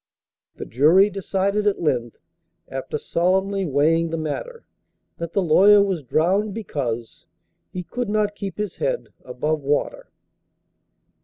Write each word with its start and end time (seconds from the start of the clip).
The 0.55 0.65
jury 0.65 1.11
decided 1.11 1.67
at 1.67 1.79
length, 1.79 2.17
After 2.69 2.97
solemnly 2.97 3.65
weighing 3.67 4.09
the 4.09 4.17
matter, 4.17 4.65
That 5.19 5.33
the 5.33 5.43
lawyer 5.43 5.79
was 5.83 6.01
drownded, 6.01 6.55
because 6.55 7.27
He 7.69 7.83
could 7.83 8.09
not 8.09 8.33
keep 8.33 8.57
his 8.57 8.77
head 8.77 9.09
above 9.23 9.61
water! 9.61 10.09